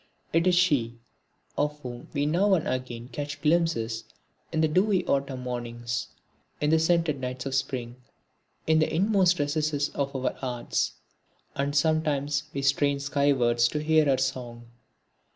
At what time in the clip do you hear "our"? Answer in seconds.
10.15-10.33